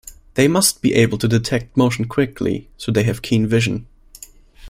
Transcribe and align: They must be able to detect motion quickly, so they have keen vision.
They 0.33 0.47
must 0.47 0.81
be 0.81 0.95
able 0.95 1.19
to 1.19 1.27
detect 1.27 1.77
motion 1.77 2.05
quickly, 2.07 2.67
so 2.75 2.91
they 2.91 3.03
have 3.03 3.21
keen 3.21 3.45
vision. 3.45 3.85